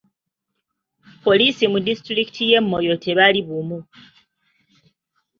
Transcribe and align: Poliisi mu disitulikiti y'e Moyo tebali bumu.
Poliisi 1.23 1.63
mu 1.71 1.77
disitulikiti 1.87 2.41
y'e 2.49 2.59
Moyo 2.69 2.93
tebali 3.03 3.39
bumu. 3.47 3.79